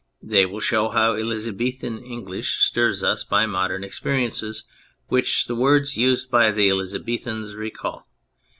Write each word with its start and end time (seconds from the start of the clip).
They 0.23 0.47
will 0.47 0.61
show 0.61 0.89
how 0.89 1.13
Elizabethan 1.13 1.99
English 1.99 2.57
stirs 2.61 3.03
us 3.03 3.23
by 3.23 3.45
modern 3.45 3.83
experiences 3.83 4.63
which 5.09 5.45
the 5.45 5.53
words 5.55 5.95
used 5.95 6.31
by 6.31 6.49
the 6.49 6.69
Elizabethans 6.71 7.53
recall. 7.53 8.07